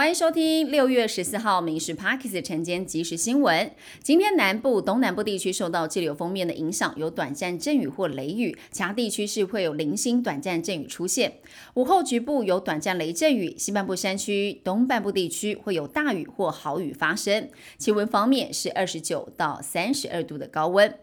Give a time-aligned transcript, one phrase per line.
[0.00, 3.70] 欢迎收听六月十四号《民事 Parkes》晨间即时新闻。
[4.02, 11.34] 今天南部、东南部地区受到气流锋面的影响，有短暂阵雨或雷雨；其他地区是会有零星短暂阵雨出现。
[11.74, 17.50] 午后局部有短暂雷阵雨，西半部山区、东半部地区会有大雨或豪雨发生。
[17.76, 20.94] 气温方面是二十九到三十二度的高温。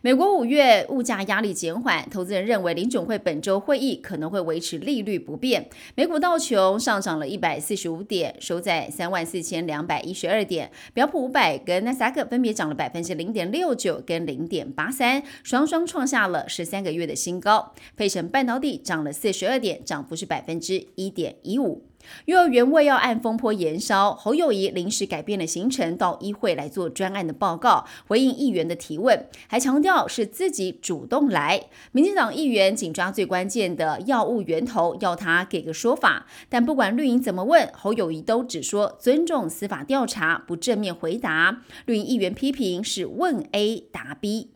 [0.00, 5.68] 美国五月物价压力减缓，投资人认为联准会本周会议可能会维持利率不变。
[5.94, 10.70] 美股道琼上涨了一百四十五点，收在三万四千两百一十二点。
[10.92, 17.72] 标普五百跟纳斯达克分别涨了百分之零点六九跟零点八三，双双创下了十三个月的新高。
[17.96, 21.84] 费城半导体涨了四十二点，涨幅是百分之一点一五。
[22.26, 31.64] 幼儿园为要按风波延烧，侯友谊临时改变了行程，到议会来做专案的报告，回应议员的提问，还强调是自己主动来。
[31.92, 36.26] 民进党议员紧抓最关键的药物源头，要他给个说法。
[36.48, 41.62] 但不管绿营怎么问，侯友谊都只说尊重司法调查，不正面回答。
[41.86, 44.50] 绿营议员批评是问 A 答 B。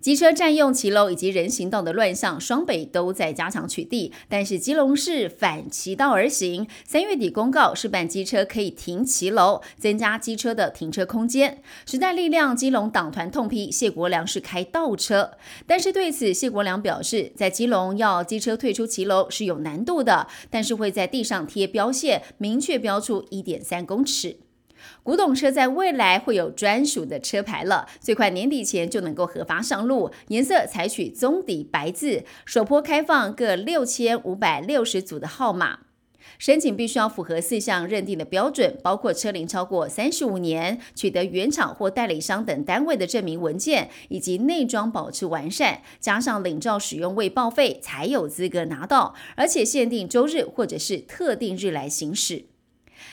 [0.00, 11.62] 机车占用骑楼以及人行道的乱象，双北都在加强取缔，但是基隆市反其道而行，三月底公告示办机车可以停骑楼，增加机车的停车空间。
[11.86, 15.32] 时代力量基隆党团痛批谢国良是开倒车，
[15.66, 24.45] 但是对此谢国良表示，在基隆要机车退出骑楼是有难度的，但是会在地上贴标线，明确标出一点三公尺。
[25.02, 30.10] 古董车在未来会有专属的车牌了，最快年底前就能够合法上路。
[30.28, 35.80] 颜色采取棕底白字，首波开放各六千五百六十组的号码，
[36.38, 52.46] 申请必须要符合四项认定的标准，包括车龄超过三十五年、取得原厂或代理商等单位的证明文件，以及内装保持完善，加上领照使用未报废，才有资格拿到，而且限定周日或者是特定日来行驶。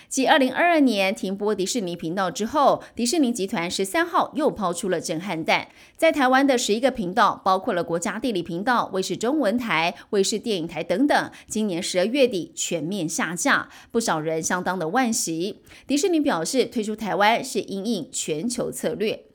[0.09, 5.67] 继二零二二年停播迪士尼频道之后，迪士尼集团十三号又抛出了震撼弹，
[5.97, 15.61] 在台湾的十一个频道，包括了国家地理频道、卫视中文台、卫视电影台等等，今年十二月底全面下架，不少人相当的惋惜。
[15.87, 19.25] 迪士尼表示，退出台湾是因应全球策略。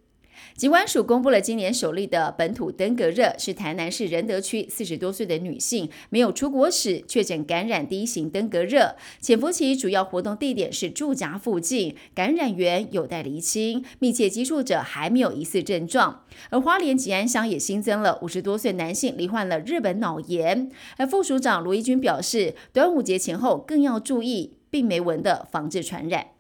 [0.56, 16.24] 疾管署公布了今年首例的本土登革热，是台南市仁德区四十多岁的女性，没有出国史，确诊感染第一型登革热，潜伏期主要活动地点是住家附近，感染源有待厘清，密切接触者还没有疑似症状。
[16.50, 26.37] 而花莲吉安乡也新增了五十多岁男性罹患了日本脑炎，而副署长罗义军表示，端午节前后更要注意病媒蚊的防治传染。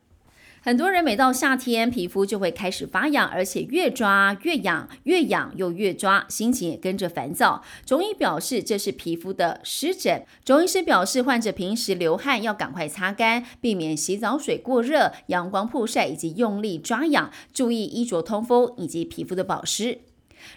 [0.60, 7.62] 很多人每到夏天，皮肤就会开始发痒，而且越抓越痒，越痒又越抓，心情也跟着烦躁。
[7.86, 10.24] 中医表示这是皮肤的湿疹。
[10.44, 20.00] 中医师表示，患者平时流汗要赶快擦干，避免洗澡水过热、阳光曝晒以及用力抓痒，注意衣着通风以及皮肤的保湿。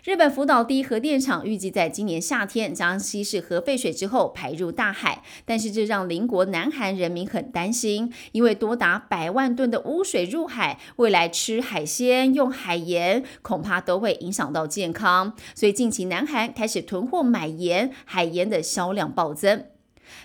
[0.03, 19.65] 日本福岛第一核电厂预计在今年夏天将稀释核废水之后排入大海，但是这让邻国南韩人民很担心，因为多达百万吨的污水入海，未来吃海鲜用海盐恐怕都会影响到健康，所以近期南韩开始囤货买盐，海盐的销量暴增。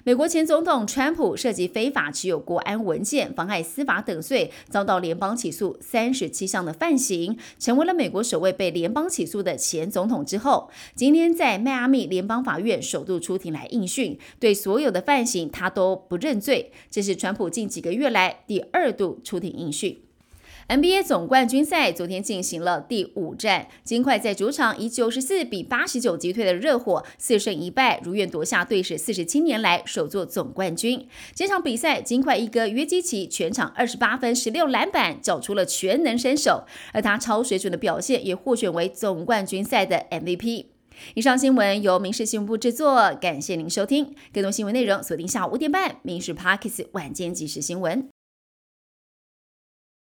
[0.04, 10.24] 美国前总统川普涉及非法持有国安文件、妨碍司法等罪，遭到联邦起诉三十七项的犯行，成为了美国首位被联邦起诉的前总统。
[10.24, 16.72] 之后，今天在迈阿密联邦法院首度出庭来应讯，对所有的犯行他都不认罪。
[16.90, 20.05] 这是川普近几个月来第二度出庭应讯。
[20.68, 31.06] NBA 总冠军赛昨天进行了第五战，金块在主场以九十四比八十九击退了热火，四胜一败，如愿夺下队史四十七年来首座总冠军。
[31.32, 40.66] 这场比赛，金块一哥约基奇全场二十八分、十六篮板，找出了全能身手，而他超水准的表现也获选为总冠军赛的 MVP。
[41.14, 44.12] 以上新闻由民事新闻部制作，感谢您收听。
[44.32, 48.02] 更多新闻内容锁定下午五点半《民事 Parkes 晚间即时新闻》。